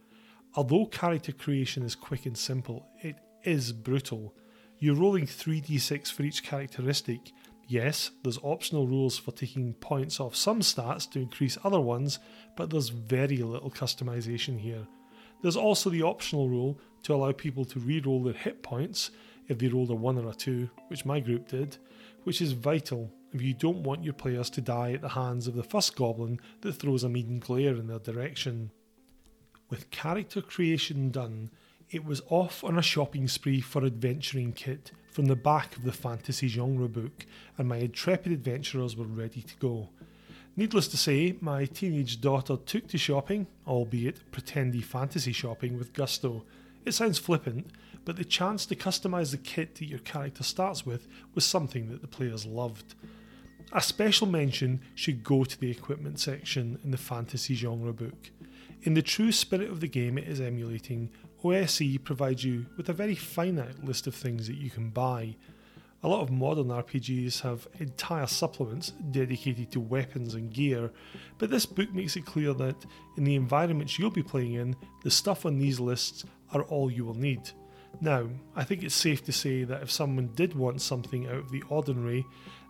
Although 0.55 0.85
character 0.85 1.31
creation 1.31 1.83
is 1.83 1.95
quick 1.95 2.25
and 2.25 2.37
simple, 2.37 2.87
it 3.01 3.15
is 3.43 3.71
brutal. 3.71 4.33
You're 4.79 4.95
rolling 4.95 5.25
3d6 5.25 6.11
for 6.11 6.23
each 6.23 6.43
characteristic. 6.43 7.31
Yes, 7.67 8.11
there's 8.23 8.39
optional 8.43 8.87
rules 8.87 9.17
for 9.17 9.31
taking 9.31 9.73
points 9.73 10.19
off 10.19 10.35
some 10.35 10.61
stats 10.61 11.09
to 11.11 11.19
increase 11.19 11.57
other 11.63 11.81
ones, 11.81 12.19
but 12.55 12.69
there's 12.69 12.89
very 12.89 13.37
little 13.37 13.71
customization 13.71 14.59
here. 14.59 14.87
There's 15.41 15.57
also 15.57 15.89
the 15.89 16.03
optional 16.03 16.49
rule 16.49 16.79
to 17.03 17.13
allow 17.13 17.31
people 17.31 17.65
to 17.65 17.79
re-roll 17.79 18.23
their 18.23 18.33
hit 18.33 18.63
points 18.63 19.11
if 19.47 19.57
they 19.57 19.67
rolled 19.67 19.91
a 19.91 19.95
1 19.95 20.17
or 20.17 20.29
a 20.29 20.33
2, 20.33 20.69
which 20.87 21.05
my 21.05 21.19
group 21.19 21.47
did, 21.47 21.77
which 22.23 22.41
is 22.41 22.53
vital 22.53 23.11
if 23.33 23.41
you 23.41 23.53
don't 23.53 23.83
want 23.83 24.03
your 24.03 24.13
players 24.13 24.49
to 24.51 24.61
die 24.61 24.93
at 24.93 25.01
the 25.01 25.09
hands 25.09 25.47
of 25.47 25.55
the 25.55 25.63
first 25.63 25.95
goblin 25.95 26.39
that 26.61 26.73
throws 26.73 27.03
a 27.03 27.09
mean 27.09 27.39
glare 27.39 27.75
in 27.75 27.87
their 27.87 27.99
direction. 27.99 28.71
With 29.69 29.91
character 29.91 30.41
creation 30.41 31.11
done, 31.11 31.49
it 31.89 32.05
was 32.05 32.21
off 32.29 32.63
on 32.63 32.77
a 32.77 32.81
shopping 32.81 33.27
spree 33.27 33.61
for 33.61 33.85
adventuring 33.85 34.53
kit 34.53 34.91
from 35.11 35.25
the 35.25 35.35
back 35.35 35.75
of 35.75 35.83
the 35.83 35.91
fantasy 35.91 36.47
genre 36.47 36.87
book, 36.87 37.25
and 37.57 37.67
my 37.67 37.77
intrepid 37.77 38.31
adventurers 38.31 38.95
were 38.95 39.05
ready 39.05 39.41
to 39.41 39.55
go. 39.57 39.89
Needless 40.55 40.87
to 40.89 40.97
say, 40.97 41.37
my 41.39 41.65
teenage 41.65 42.19
daughter 42.19 42.57
took 42.57 42.87
to 42.87 42.97
shopping, 42.97 43.47
albeit 43.67 44.31
pretendy 44.31 44.83
fantasy 44.83 45.31
shopping, 45.31 45.77
with 45.77 45.93
gusto. 45.93 46.43
It 46.87 46.93
sounds 46.93 47.19
flippant, 47.19 47.67
but 48.05 48.15
the 48.15 48.23
chance 48.23 48.65
to 48.65 48.73
customise 48.73 49.31
the 49.31 49.37
kit 49.37 49.75
that 49.75 49.89
your 49.89 49.99
character 49.99 50.41
starts 50.41 50.85
with 50.85 51.05
was 51.35 51.43
something 51.43 51.89
that 51.89 51.99
the 51.99 52.07
players 52.07 52.45
loved. 52.45 52.95
A 53.73 53.81
special 53.81 54.25
mention 54.25 54.79
should 54.95 55.21
go 55.21 55.43
to 55.43 55.59
the 55.59 55.69
equipment 55.69 56.17
section 56.17 56.79
in 56.85 56.91
the 56.91 56.97
fantasy 56.97 57.55
genre 57.55 57.91
book. 57.91 58.31
In 58.83 58.93
the 58.93 59.01
true 59.01 59.33
spirit 59.33 59.69
of 59.69 59.81
the 59.81 59.89
game 59.89 60.17
it 60.17 60.29
is 60.29 60.39
emulating, 60.39 61.09
OSE 61.43 61.97
provides 62.05 62.45
you 62.45 62.67
with 62.77 62.87
a 62.87 62.93
very 62.93 63.15
finite 63.15 63.83
list 63.83 64.07
of 64.07 64.15
things 64.15 64.47
that 64.47 64.55
you 64.55 64.69
can 64.69 64.89
buy. 64.89 65.35
A 66.03 66.07
lot 66.07 66.21
of 66.21 66.31
modern 66.31 66.67
RPGs 66.67 67.41
have 67.41 67.67
entire 67.79 68.27
supplements 68.27 68.91
dedicated 69.11 69.73
to 69.73 69.81
weapons 69.81 70.35
and 70.35 70.53
gear, 70.53 70.89
but 71.37 71.49
this 71.49 71.65
book 71.65 71.91
makes 71.91 72.15
it 72.15 72.25
clear 72.25 72.53
that 72.53 72.85
in 73.17 73.25
the 73.25 73.35
environments 73.35 73.99
you'll 73.99 74.09
be 74.09 74.23
playing 74.23 74.53
in, 74.53 74.73
the 75.03 75.11
stuff 75.11 75.45
on 75.45 75.57
these 75.57 75.81
lists 75.81 76.23
are 76.53 76.63
all 76.63 76.91
you 76.91 77.05
will 77.05 77.17
need. 77.17 77.49
Now, 77.99 78.27
I 78.55 78.63
think 78.63 78.83
it's 78.83 78.95
safe 78.95 79.23
to 79.25 79.31
say 79.31 79.63
that 79.63 79.81
if 79.81 79.91
someone 79.91 80.29
did 80.35 80.53
want 80.53 80.81
something 80.81 81.27
out 81.27 81.35
of 81.35 81.51
the 81.51 81.63
ordinary, 81.69 82.25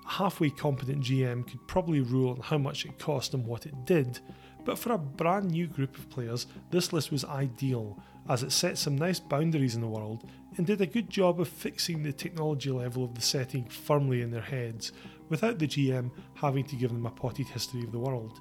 a 0.06 0.10
halfway 0.10 0.50
competent 0.50 1.04
GM 1.04 1.50
could 1.50 1.68
probably 1.68 2.02
rule 2.02 2.32
on 2.32 2.40
how 2.40 2.58
much 2.58 2.86
it 2.86 2.98
cost 2.98 3.34
and 3.34 3.46
what 3.46 3.66
it 3.66 3.86
did, 3.86 4.20
but 4.64 4.78
for 4.78 4.94
a 4.94 4.98
brand 4.98 5.52
new 5.52 5.68
group 5.68 5.98
of 5.98 6.10
players, 6.10 6.48
this 6.72 6.92
list 6.92 7.12
was 7.12 7.26
ideal 7.26 8.02
as 8.30 8.44
it 8.44 8.52
set 8.52 8.78
some 8.78 8.98
nice 8.98 9.20
boundaries 9.20 9.76
in 9.76 9.82
the 9.82 9.88
world 9.88 10.30
and 10.58 10.68
did 10.68 10.82
a 10.82 10.86
good 10.86 11.10
job 11.10 11.40
of 11.40 11.48
fixing 11.48 12.04
the 12.04 12.12
technology 12.12 12.70
level 12.70 13.04
of 13.04 13.16
the 13.16 13.22
setting 13.22 13.66
firmly 13.66 14.22
in 14.22 14.32
their 14.32 14.42
heads 14.42 14.92
without 15.30 15.60
the 15.60 15.68
GM 15.68 16.12
having 16.34 16.66
to 16.66 16.76
give 16.76 16.92
them 16.92 17.06
a 17.06 17.12
potted 17.12 17.48
history 17.48 17.84
of 17.84 17.92
the 17.92 18.00
world. 18.00 18.40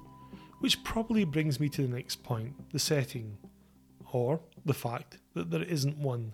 Which 0.59 0.83
probably 0.83 1.23
brings 1.23 1.59
me 1.59 1.69
to 1.69 1.83
the 1.83 1.95
next 1.95 2.23
point 2.23 2.53
the 2.71 2.79
setting, 2.79 3.37
or 4.11 4.41
the 4.65 4.73
fact 4.73 5.17
that 5.33 5.51
there 5.51 5.63
isn't 5.63 5.97
one. 5.97 6.33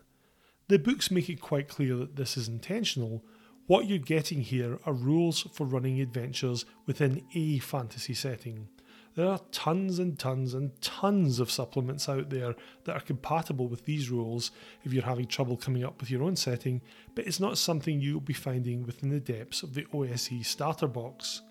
The 0.68 0.80
books 0.80 1.12
make 1.12 1.30
it 1.30 1.42
quite 1.42 1.68
clear 1.68 1.96
that 1.98 2.16
this 2.16 2.38
is 2.38 2.48
intentional. 2.48 3.24
What 3.68 3.88
you're 3.88 4.00
getting 4.00 4.42
here 4.42 4.80
are 4.86 4.94
rules 4.94 5.42
for 5.54 5.66
running 5.66 6.02
adventures 6.02 6.66
within 6.86 7.24
a 7.36 7.60
fantasy 7.60 8.14
setting. 8.14 8.70
There 9.16 9.28
are 9.28 9.40
tons 9.52 10.00
and 10.00 10.18
tons 10.18 10.56
and 10.56 10.72
tons 10.82 11.40
of 11.40 11.52
supplements 11.52 12.10
out 12.10 12.32
there 12.32 12.56
that 12.86 12.96
are 12.96 13.02
compatible 13.02 13.68
with 13.68 13.86
these 13.86 14.10
rules 14.10 14.52
if 14.84 14.92
you're 14.92 15.04
having 15.04 15.28
trouble 15.28 15.56
coming 15.56 15.84
up 15.84 16.00
with 16.00 16.10
your 16.10 16.24
own 16.24 16.36
setting, 16.36 16.82
but 17.14 17.28
it's 17.28 17.40
not 17.40 17.60
something 17.60 18.02
you'll 18.02 18.22
be 18.22 18.34
finding 18.34 18.84
within 18.84 19.10
the 19.10 19.20
depths 19.20 19.62
of 19.62 19.76
the 19.76 19.86
OSE 19.94 20.48
starter 20.48 20.88
box. 20.88 21.44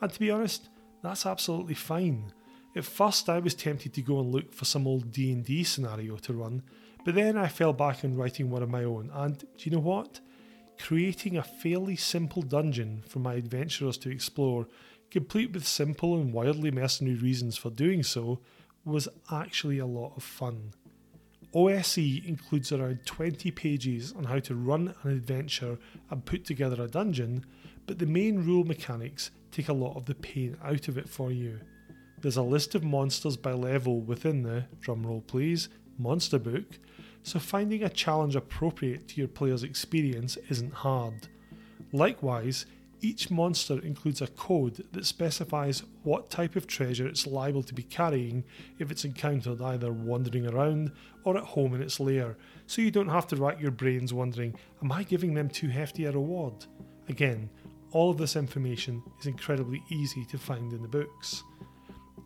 And 0.00 0.12
to 0.12 0.18
be 0.18 0.30
honest, 0.30 0.68
that's 1.02 1.24
absolutely 1.24 1.74
fine. 1.74 2.32
At 2.76 2.84
first 2.84 3.28
I 3.28 3.38
was 3.38 3.54
tempted 3.54 3.94
to 3.94 4.02
go 4.02 4.20
and 4.20 4.32
look 4.32 4.52
for 4.52 4.64
some 4.64 4.86
old 4.86 5.12
D&D 5.12 5.64
scenario 5.64 6.16
to 6.16 6.32
run, 6.32 6.62
but 7.04 7.14
then 7.14 7.36
I 7.36 7.48
fell 7.48 7.72
back 7.72 8.04
on 8.04 8.16
writing 8.16 8.50
one 8.50 8.62
of 8.62 8.70
my 8.70 8.84
own 8.84 9.10
and 9.12 9.38
do 9.38 9.46
you 9.58 9.72
know 9.72 9.78
what? 9.78 10.20
Creating 10.78 11.36
a 11.36 11.42
fairly 11.42 11.94
simple 11.94 12.42
dungeon 12.42 13.04
for 13.06 13.20
my 13.20 13.34
adventurers 13.34 13.96
to 13.98 14.10
explore 14.10 14.66
complete 15.14 15.52
with 15.52 15.64
simple 15.64 16.16
and 16.16 16.32
wildly 16.32 16.72
mercenary 16.72 17.14
reasons 17.16 17.56
for 17.56 17.70
doing 17.70 18.02
so, 18.02 18.40
was 18.84 19.08
actually 19.30 19.78
a 19.78 19.86
lot 19.86 20.12
of 20.16 20.24
fun. 20.24 20.72
OSE 21.54 22.20
includes 22.26 22.72
around 22.72 22.98
20 23.06 23.50
pages 23.52 24.12
on 24.16 24.24
how 24.24 24.40
to 24.40 24.56
run 24.56 24.92
an 25.04 25.12
adventure 25.12 25.78
and 26.10 26.24
put 26.24 26.44
together 26.44 26.82
a 26.82 26.88
dungeon, 26.88 27.46
but 27.86 28.00
the 28.00 28.06
main 28.06 28.44
rule 28.44 28.64
mechanics 28.64 29.30
take 29.52 29.68
a 29.68 29.72
lot 29.72 29.96
of 29.96 30.06
the 30.06 30.16
pain 30.16 30.56
out 30.64 30.88
of 30.88 30.98
it 30.98 31.08
for 31.08 31.30
you. 31.30 31.60
There's 32.24 32.38
a 32.38 32.42
list 32.42 32.74
of 32.74 32.82
monsters 32.82 33.36
by 33.36 33.52
level 33.52 34.00
within 34.00 34.44
the, 34.44 34.64
drumroll 34.80 35.26
please, 35.26 35.68
monster 35.98 36.38
book, 36.38 36.78
so 37.22 37.38
finding 37.38 37.82
a 37.82 37.90
challenge 37.90 38.34
appropriate 38.34 39.08
to 39.08 39.16
your 39.16 39.28
player's 39.28 39.62
experience 39.62 40.38
isn't 40.48 40.72
hard. 40.72 41.28
Likewise, 41.92 42.64
each 43.02 43.30
monster 43.30 43.78
includes 43.80 44.22
a 44.22 44.26
code 44.28 44.86
that 44.92 45.04
specifies 45.04 45.82
what 46.02 46.30
type 46.30 46.56
of 46.56 46.66
treasure 46.66 47.06
it's 47.06 47.26
liable 47.26 47.62
to 47.62 47.74
be 47.74 47.82
carrying 47.82 48.42
if 48.78 48.90
it's 48.90 49.04
encountered 49.04 49.60
either 49.60 49.92
wandering 49.92 50.46
around 50.46 50.92
or 51.24 51.36
at 51.36 51.44
home 51.44 51.74
in 51.74 51.82
its 51.82 52.00
lair, 52.00 52.38
so 52.66 52.80
you 52.80 52.90
don't 52.90 53.10
have 53.10 53.26
to 53.26 53.36
rack 53.36 53.60
your 53.60 53.70
brains 53.70 54.14
wondering, 54.14 54.54
am 54.82 54.90
I 54.90 55.02
giving 55.02 55.34
them 55.34 55.50
too 55.50 55.68
hefty 55.68 56.06
a 56.06 56.12
reward? 56.12 56.64
Again, 57.10 57.50
all 57.90 58.10
of 58.10 58.16
this 58.16 58.34
information 58.34 59.02
is 59.20 59.26
incredibly 59.26 59.82
easy 59.90 60.24
to 60.24 60.38
find 60.38 60.72
in 60.72 60.80
the 60.80 60.88
books. 60.88 61.44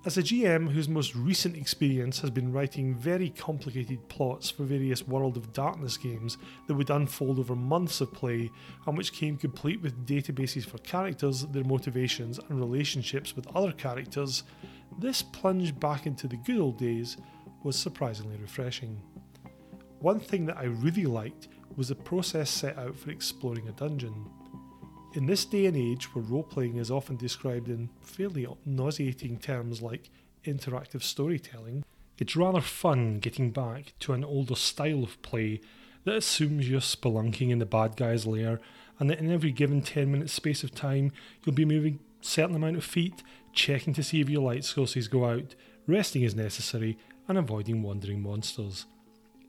As 0.08 0.16
a 0.16 0.22
GM 0.22 0.70
whose 0.70 0.88
most 0.88 1.14
recent 1.14 1.54
experience 1.54 2.18
has 2.20 2.30
been 2.30 2.50
writing 2.50 2.94
very 2.94 3.28
complicated 3.28 4.08
plots 4.08 4.48
for 4.48 4.62
various 4.62 5.06
World 5.06 5.36
of 5.36 5.52
Darkness 5.52 5.98
games 5.98 6.38
that 6.66 6.72
would 6.72 6.88
unfold 6.88 7.38
over 7.38 7.54
months 7.54 8.00
of 8.00 8.10
play 8.14 8.50
and 8.86 8.96
which 8.96 9.12
came 9.12 9.36
complete 9.36 9.82
with 9.82 10.06
databases 10.06 10.64
for 10.64 10.78
characters, 10.78 11.42
their 11.48 11.62
motivations, 11.62 12.40
and 12.48 12.58
relationships 12.58 13.36
with 13.36 13.54
other 13.54 13.70
characters, 13.70 14.44
this 14.98 15.20
plunge 15.20 15.78
back 15.78 16.06
into 16.06 16.26
the 16.26 16.38
good 16.38 16.58
old 16.58 16.78
days 16.78 17.18
was 17.62 17.76
surprisingly 17.76 18.38
refreshing. 18.38 18.98
One 20.00 20.20
thing 20.20 20.46
that 20.46 20.56
I 20.56 20.64
really 20.64 21.04
liked 21.04 21.48
was 21.76 21.88
the 21.88 21.94
process 21.94 22.48
set 22.48 22.78
out 22.78 22.96
for 22.96 23.10
exploring 23.10 23.68
a 23.68 23.72
dungeon. 23.72 24.24
In 25.14 25.26
this 25.26 25.46
day 25.46 25.64
and 25.66 25.76
age, 25.76 26.14
where 26.14 26.22
role 26.22 26.42
playing 26.42 26.76
is 26.76 26.90
often 26.90 27.16
described 27.16 27.68
in 27.68 27.88
fairly 28.02 28.46
nauseating 28.66 29.38
terms 29.38 29.80
like 29.80 30.10
interactive 30.44 31.02
storytelling, 31.02 31.84
it's 32.18 32.36
rather 32.36 32.60
fun 32.60 33.18
getting 33.18 33.50
back 33.50 33.94
to 34.00 34.12
an 34.12 34.22
older 34.22 34.54
style 34.54 35.02
of 35.02 35.20
play 35.22 35.60
that 36.04 36.16
assumes 36.16 36.68
you're 36.68 36.80
spelunking 36.80 37.50
in 37.50 37.58
the 37.58 37.66
bad 37.66 37.96
guy's 37.96 38.26
lair 38.26 38.60
and 38.98 39.08
that 39.08 39.18
in 39.18 39.30
every 39.30 39.50
given 39.50 39.80
10 39.80 40.10
minute 40.10 40.30
space 40.30 40.62
of 40.62 40.74
time 40.74 41.12
you'll 41.44 41.54
be 41.54 41.64
moving 41.64 42.00
a 42.20 42.24
certain 42.24 42.56
amount 42.56 42.76
of 42.76 42.84
feet, 42.84 43.22
checking 43.52 43.94
to 43.94 44.02
see 44.02 44.20
if 44.20 44.28
your 44.28 44.42
light 44.42 44.64
sources 44.64 45.08
go 45.08 45.24
out, 45.24 45.54
resting 45.86 46.24
as 46.24 46.34
necessary, 46.34 46.98
and 47.26 47.38
avoiding 47.38 47.82
wandering 47.82 48.22
monsters. 48.22 48.84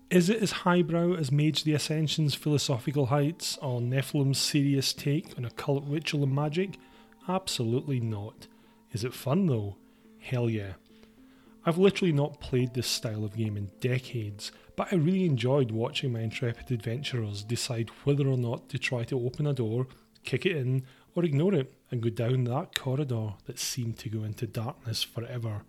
Is 0.09 0.27
it 0.27 0.41
as 0.41 0.51
highbrow 0.51 1.13
as 1.13 1.31
Mage 1.31 1.63
the 1.63 1.75
Ascension's 1.75 2.33
philosophical 2.33 3.07
heights 3.07 3.59
or 3.61 3.79
Nephilim's 3.79 4.39
serious 4.39 4.91
take 4.91 5.37
on 5.37 5.45
occult 5.45 5.83
ritual 5.85 6.23
and 6.23 6.33
magic? 6.33 6.79
Absolutely 7.27 7.99
not. 7.99 8.47
Is 8.91 9.03
it 9.03 9.13
fun 9.13 9.45
though? 9.45 9.77
Hell 10.17 10.49
yeah. 10.49 10.73
I've 11.63 11.77
literally 11.77 12.11
not 12.11 12.41
played 12.41 12.73
this 12.73 12.87
style 12.87 13.23
of 13.23 13.37
game 13.37 13.55
in 13.55 13.69
decades, 13.81 14.51
but 14.75 14.87
I 14.91 14.95
really 14.95 15.25
enjoyed 15.25 15.69
watching 15.69 16.11
my 16.11 16.21
intrepid 16.21 16.71
adventurers 16.71 17.43
decide 17.43 17.91
whether 18.03 18.27
or 18.27 18.37
not 18.37 18.67
to 18.69 18.79
try 18.79 19.03
to 19.03 19.23
open 19.23 19.45
a 19.45 19.53
door, 19.53 19.85
kick 20.23 20.43
it 20.43 20.55
in, 20.55 20.87
or 21.13 21.23
ignore 21.23 21.53
it 21.53 21.71
and 21.91 22.01
go 22.01 22.09
down 22.09 22.45
that 22.45 22.73
corridor 22.73 23.33
that 23.45 23.59
seemed 23.59 23.99
to 23.99 24.09
go 24.09 24.23
into 24.23 24.47
darkness 24.47 25.03
forever. 25.03 25.61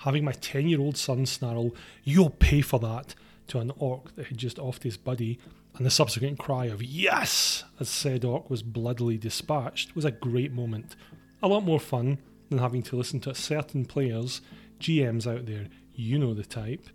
Having 0.00 0.26
my 0.26 0.32
10 0.32 0.68
year 0.68 0.80
old 0.80 0.98
son 0.98 1.24
snarl, 1.24 1.74
You'll 2.04 2.28
pay 2.28 2.60
for 2.60 2.78
that, 2.80 3.14
to 3.52 3.58
an 3.58 3.70
orc 3.78 4.16
that 4.16 4.28
had 4.28 4.38
just 4.38 4.56
offed 4.56 4.82
his 4.82 4.96
buddy, 4.96 5.38
and 5.76 5.84
the 5.84 5.90
subsequent 5.90 6.38
cry 6.38 6.66
of 6.66 6.82
yes 6.82 7.64
as 7.78 7.88
said 7.88 8.24
orc 8.24 8.48
was 8.48 8.62
bloodily 8.62 9.18
dispatched 9.18 9.94
was 9.94 10.06
a 10.06 10.10
great 10.10 10.52
moment. 10.52 10.96
A 11.42 11.48
lot 11.48 11.62
more 11.62 11.78
fun 11.78 12.16
than 12.48 12.60
having 12.60 12.82
to 12.84 12.96
listen 12.96 13.20
to 13.20 13.34
certain 13.34 13.84
players, 13.84 14.40
GMs 14.80 15.26
out 15.26 15.44
there, 15.44 15.68
you 15.94 16.18
know 16.18 16.32
the 16.32 16.44
type, 16.44 16.88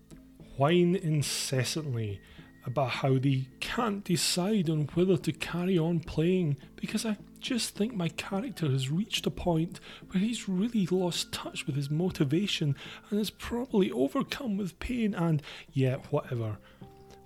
whine 0.55 0.95
incessantly 0.95 2.19
about 2.65 2.89
how 2.89 3.19
they 3.19 3.47
can't 3.59 4.03
decide 4.03 4.67
on 4.67 4.89
whether 4.95 5.15
to 5.15 5.31
carry 5.31 5.77
on 5.77 5.99
playing 5.99 6.57
because 6.75 7.05
I 7.05 7.17
just 7.39 7.75
think 7.75 7.93
my 7.93 8.09
character 8.09 8.69
has 8.69 8.89
reached 8.89 9.25
a 9.27 9.31
point 9.31 9.79
where 10.09 10.21
he's 10.21 10.49
really 10.49 10.85
lost 10.87 11.31
touch 11.31 11.65
with 11.65 11.75
his 11.75 11.89
motivation 11.89 12.75
and 13.09 13.19
is 13.19 13.29
probably 13.29 13.91
overcome 13.91 14.57
with 14.57 14.79
pain 14.79 15.13
and, 15.13 15.41
yeah, 15.73 15.97
whatever. 16.09 16.57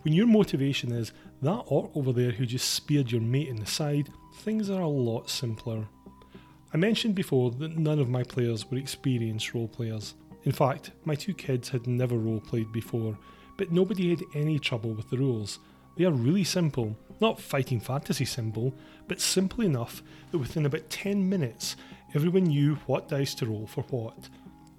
When 0.04 0.14
your 0.14 0.28
motivation 0.28 0.92
is 0.92 1.12
that 1.42 1.64
orc 1.68 1.96
over 1.96 2.12
there 2.12 2.32
who 2.32 2.46
just 2.46 2.74
speared 2.74 3.12
your 3.12 3.22
mate 3.22 3.48
in 3.48 3.58
the 3.58 3.66
side, 3.66 4.10
things 4.38 4.70
are 4.70 4.82
a 4.82 4.88
lot 4.88 5.30
simpler. 5.30 5.88
I 6.74 6.78
mentioned 6.78 7.16
before 7.16 7.52
that 7.52 7.78
none 7.78 8.00
of 8.00 8.10
my 8.10 8.24
players 8.24 8.70
were 8.70 8.78
experienced 8.78 9.54
role 9.54 9.68
players. 9.68 10.16
In 10.44 10.52
fact, 10.52 10.92
my 11.06 11.16
two 11.16 11.34
kids 11.34 11.70
had 11.70 11.86
never 11.86 12.18
role 12.18 12.40
played 12.40 12.72
before, 12.72 13.18
but 13.58 13.72
nobody 13.72 14.10
had 14.10 14.24
any 14.34 14.58
trouble 14.58 14.94
with 14.94 15.10
the 15.10 15.18
rules. 15.18 15.60
They 15.98 16.06
are 16.06 16.12
really 16.12 16.44
simple, 16.44 16.96
not 17.20 17.40
fighting 17.40 17.80
fantasy 17.80 18.26
simple, 18.26 18.74
but 19.08 19.22
simple 19.22 19.64
enough 19.64 20.02
that 20.32 20.38
within 20.38 20.66
about 20.66 20.90
10 20.90 21.28
minutes 21.28 21.76
everyone 22.16 22.46
knew 22.46 22.76
what 22.88 23.10
dice 23.10 23.34
to 23.36 23.46
roll 23.46 23.68
for 23.68 23.84
what. 23.84 24.30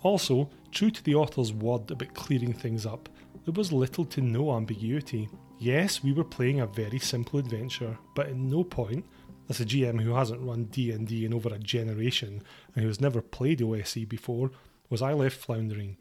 Also, 0.03 0.51
true 0.71 0.91
to 0.91 1.03
the 1.05 1.15
author's 1.15 1.53
word 1.53 1.91
about 1.91 2.15
clearing 2.15 2.53
things 2.53 2.87
up, 2.87 3.09
there 3.45 3.55
was 3.55 3.73
little 3.73 4.05
to 4.07 4.21
no 4.21 4.55
ambiguity. 4.55 5.29
Yes, 5.59 6.03
we 6.03 6.13
were 6.13 6.25
playing 6.25 6.61
a 6.61 6.67
very 6.67 6.99
simple 6.99 7.39
adventure, 7.39 7.97
but 8.15 8.27
at 8.27 8.37
no 8.37 8.65
point, 8.65 9.05
as 9.49 9.61
a 9.61 9.65
GM 9.65 10.01
who 10.01 10.15
hasn't 10.15 10.43
run 10.43 10.65
D&D 10.65 11.25
in 11.25 11.35
over 11.35 11.49
a 11.53 11.59
generation 11.59 12.43
and 12.75 12.83
who 12.83 12.89
has 12.89 13.01
never 13.01 13.21
played 13.21 13.63
OSE 13.63 14.05
before, 14.09 14.51
was 14.91 15.03
I 15.03 15.13
left 15.13 15.37
floundering 15.37 15.97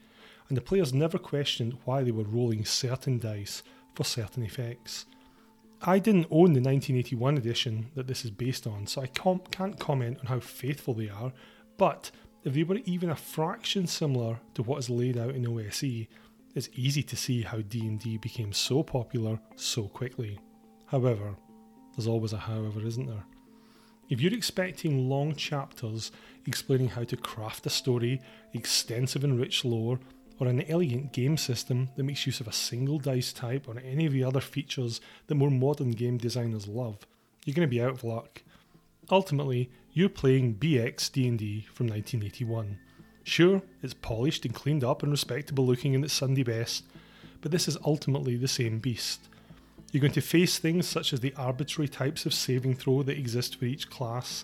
and 0.51 0.57
the 0.57 0.61
players 0.61 0.93
never 0.93 1.17
questioned 1.17 1.77
why 1.85 2.03
they 2.03 2.11
were 2.11 2.25
rolling 2.25 2.65
certain 2.65 3.17
dice 3.17 3.63
for 3.93 4.03
certain 4.03 4.43
effects. 4.43 5.05
I 5.81 5.98
didn't 6.00 6.27
own 6.29 6.53
the 6.53 6.62
1981 6.62 7.38
edition 7.38 7.89
that 7.95 8.07
this 8.07 8.24
is 8.24 8.31
based 8.31 8.67
on, 8.67 8.86
so 8.86 9.01
I 9.01 9.07
com- 9.07 9.41
can't 9.51 9.79
comment 9.79 10.19
on 10.19 10.27
how 10.27 10.39
faithful 10.39 10.93
they 10.93 11.10
are, 11.10 11.33
but 11.77 12.12
if 12.43 12.53
they 12.53 12.63
were 12.63 12.79
even 12.86 13.10
a 13.10 13.15
fraction 13.15 13.88
similar 13.88 14.39
to 14.53 14.63
what 14.63 14.79
is 14.79 14.89
laid 14.89 15.17
out 15.17 15.36
in 15.36 15.48
OSE, 15.48 16.07
it's 16.53 16.69
easy 16.75 17.01
to 17.03 17.15
see 17.15 17.41
how 17.41 17.62
D&D 17.62 18.17
became 18.17 18.53
so 18.53 18.83
popular 18.83 19.39
so 19.55 19.88
quickly. 19.88 20.39
However, 20.86 21.36
there's 21.95 22.07
always 22.07 22.33
a 22.33 22.38
however, 22.38 22.86
isn't 22.86 23.07
there? 23.07 23.24
If 24.10 24.19
you're 24.19 24.33
expecting 24.33 25.10
long 25.10 25.36
chapters 25.36 26.12
explaining 26.45 26.89
how 26.89 27.05
to 27.05 27.15
craft 27.15 27.65
a 27.65 27.69
story, 27.69 28.21
extensive 28.53 29.24
and 29.24 29.39
rich 29.39 29.63
lore, 29.63 30.00
or 30.41 30.48
an 30.48 30.63
elegant 30.67 31.13
game 31.13 31.38
system 31.38 31.89
that 31.95 32.03
makes 32.03 32.25
use 32.25 32.39
of 32.39 32.48
a 32.48 32.51
single 32.51 32.98
dice 32.98 33.31
type 33.31 33.67
or 33.67 33.77
any 33.86 34.07
of 34.07 34.12
the 34.12 34.24
other 34.24 34.41
features 34.41 35.00
that 35.27 35.36
more 35.36 35.51
modern 35.51 35.91
game 35.91 36.17
designers 36.17 36.67
love, 36.67 37.05
you're 37.45 37.53
going 37.53 37.67
to 37.67 37.69
be 37.69 37.79
out 37.79 37.91
of 37.91 38.03
luck. 38.03 38.41
Ultimately, 39.12 39.69
you're 39.93 40.10
playing 40.10 40.55
BX 40.55 41.12
D&D 41.12 41.67
from 41.71 41.86
1981. 41.86 42.79
Sure, 43.24 43.62
it's 43.83 43.93
polished 43.93 44.43
and 44.43 44.55
cleaned 44.55 44.83
up 44.83 45.03
and 45.03 45.12
respectable 45.12 45.63
looking 45.63 45.93
in 45.93 46.03
its 46.03 46.13
Sunday 46.13 46.41
best, 46.41 46.86
but 47.41 47.51
this 47.51 47.67
is 47.67 47.77
ultimately 47.86 48.36
the 48.36 48.48
same 48.48 48.79
beast. 48.79 49.29
You're 49.91 50.01
going 50.01 50.12
to 50.13 50.21
face 50.21 50.57
things 50.57 50.88
such 50.88 51.13
as 51.13 51.19
the 51.19 51.36
arbitrary 51.38 51.88
types 51.88 52.25
of 52.25 52.33
saving 52.33 52.77
throw 52.77 53.03
that 53.03 53.17
exist 53.17 53.60
for 53.60 53.65
each 53.65 53.91
class, 53.91 54.43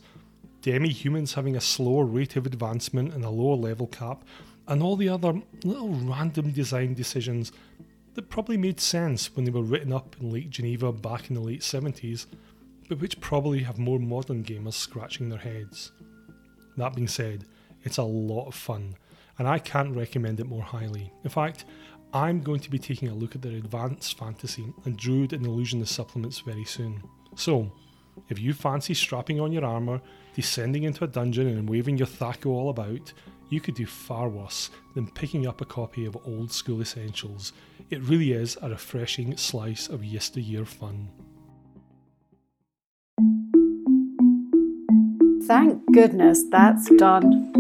demi 0.62 0.89
humans 0.89 1.34
having 1.34 1.56
a 1.56 1.62
slower 1.62 2.06
rate 2.06 2.36
of 2.36 2.46
advancement 2.46 3.16
and 3.16 3.25
a 3.25 3.32
lower 3.32 3.56
level 3.56 3.88
cap, 3.88 4.24
and 4.67 4.83
all 4.83 4.95
the 4.95 5.09
other 5.09 5.41
little 5.63 5.89
random 5.89 6.51
design 6.51 6.93
decisions 6.93 7.51
that 8.15 8.29
probably 8.29 8.57
made 8.57 8.79
sense 8.79 9.36
when 9.36 9.45
they 9.45 9.51
were 9.51 9.62
written 9.62 9.93
up 9.93 10.15
in 10.19 10.31
Lake 10.31 10.50
Geneva 10.50 10.91
back 10.91 11.29
in 11.29 11.36
the 11.36 11.41
late 11.41 11.62
70s, 11.62 12.25
but 12.89 12.99
which 12.99 13.19
probably 13.19 13.60
have 13.60 13.77
more 13.77 13.99
modern 13.99 14.43
gamers 14.43 14.73
scratching 14.73 15.30
their 15.30 15.39
heads. 15.39 15.91
That 16.77 16.95
being 16.95 17.08
said, 17.08 17.45
it's 17.84 17.97
a 17.97 18.03
lot 18.03 18.47
of 18.47 18.56
fun, 18.56 18.95
and 19.38 19.47
I 19.47 19.60
can't 19.60 19.95
recommend 19.95 20.39
it 20.39 20.47
more 20.47 20.63
highly. 20.63 21.13
In 21.23 21.30
fact, 21.30 21.65
I'm 22.13 22.41
going 22.41 22.60
to 22.62 22.69
be 22.69 22.80
taking 22.80 23.10
a 23.10 23.13
look 23.13 23.36
at 23.36 23.41
their 23.41 23.58
advanced 23.58 24.17
fantasy 24.17 24.73
and 24.86 24.97
Druid 24.97 25.34
and 25.34 25.45
Illusionist 25.45 25.93
supplements 25.93 26.39
very 26.39 26.65
soon. 26.65 27.03
So, 27.36 27.71
if 28.30 28.39
you 28.39 28.53
fancy 28.53 28.93
strapping 28.93 29.39
on 29.39 29.51
your 29.51 29.65
armour, 29.65 30.01
descending 30.34 30.84
into 30.84 31.03
a 31.03 31.08
dungeon 31.08 31.47
and 31.47 31.69
waving 31.69 31.97
your 31.97 32.08
THAC0 32.08 32.47
all 32.47 32.69
about, 32.69 33.13
you 33.49 33.62
could 33.62 33.75
do 33.75 33.86
far 33.86 34.29
worse 34.29 34.69
than 34.95 35.10
picking 35.12 35.47
up 35.47 35.62
a 35.62 35.65
copy 35.65 36.05
of 36.05 36.17
Old 36.25 36.51
School 36.51 36.81
Essentials. 36.81 37.53
It 37.89 38.01
really 38.01 38.33
is 38.33 38.57
a 38.62 38.69
refreshing 38.69 39.38
slice 39.38 39.88
of 39.88 40.03
yesteryear 40.03 40.65
fun. 40.65 41.10
Thank 45.45 45.81
goodness 45.93 46.43
that's 46.51 46.89
done. 46.97 47.53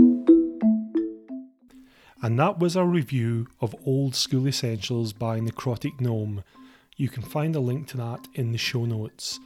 And 2.21 2.37
that 2.39 2.59
was 2.59 2.75
our 2.75 2.85
review 2.85 3.47
of 3.61 3.75
Old 3.85 4.15
School 4.15 4.47
Essentials 4.47 5.13
by 5.13 5.39
Necrotic 5.39 6.01
Gnome. 6.01 6.43
You 6.97 7.07
can 7.07 7.23
find 7.23 7.55
a 7.55 7.59
link 7.59 7.87
to 7.89 7.97
that 7.97 8.27
in 8.33 8.51
the 8.51 8.57
show 8.57 8.85
notes. 8.85 9.39